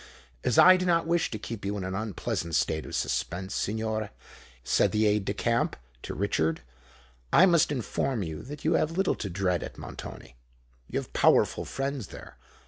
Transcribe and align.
"As 0.43 0.57
I 0.57 0.77
do 0.77 0.85
not 0.87 1.05
wish 1.05 1.29
to 1.29 1.37
keep 1.37 1.63
you 1.63 1.77
in 1.77 1.83
an 1.83 1.93
unpleasant 1.93 2.55
state 2.55 2.87
of 2.87 2.95
suspense, 2.95 3.53
signor," 3.53 4.09
said 4.63 4.91
the 4.91 5.05
aide 5.05 5.25
de 5.25 5.33
camp 5.35 5.75
to 6.01 6.15
Richard, 6.15 6.61
"I 7.31 7.45
must 7.45 7.71
inform 7.71 8.23
you 8.23 8.41
that 8.41 8.65
you 8.65 8.73
have 8.73 8.97
little 8.97 9.13
to 9.13 9.29
dread 9.29 9.61
at 9.61 9.77
Montoni. 9.77 10.37
You 10.89 10.97
have 10.97 11.13
powerful 11.13 11.65
friends 11.65 12.07
there. 12.07 12.35